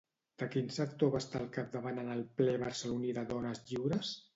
De 0.43 0.47
quin 0.55 0.71
sector 0.77 1.11
va 1.17 1.21
estar 1.25 1.39
al 1.43 1.47
capdavant 1.59 2.03
en 2.07 2.11
el 2.17 2.27
ple 2.41 2.59
barceloní 2.67 3.17
de 3.23 3.31
Dones 3.35 3.67
Lliures? 3.71 4.17